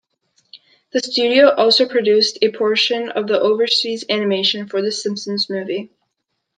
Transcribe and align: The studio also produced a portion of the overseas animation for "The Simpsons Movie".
The 0.93 0.99
studio 0.99 1.49
also 1.53 1.87
produced 1.87 2.39
a 2.41 2.51
portion 2.51 3.09
of 3.09 3.27
the 3.27 3.39
overseas 3.39 4.03
animation 4.09 4.67
for 4.67 4.81
"The 4.81 4.91
Simpsons 4.91 5.47
Movie". 5.47 5.91